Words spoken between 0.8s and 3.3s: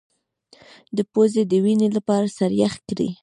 د پوزې د وینې لپاره سر یخ کړئ